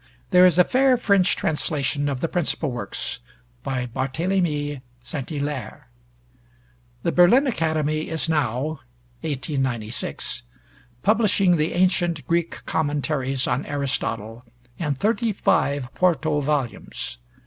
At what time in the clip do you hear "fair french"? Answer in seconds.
0.63-1.35